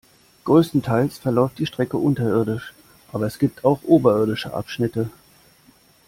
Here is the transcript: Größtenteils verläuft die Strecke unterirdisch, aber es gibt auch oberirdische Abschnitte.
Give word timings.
Größtenteils 0.45 1.19
verläuft 1.19 1.59
die 1.59 1.67
Strecke 1.67 1.95
unterirdisch, 1.95 2.73
aber 3.13 3.27
es 3.27 3.37
gibt 3.37 3.63
auch 3.63 3.83
oberirdische 3.83 4.51
Abschnitte. 4.51 5.11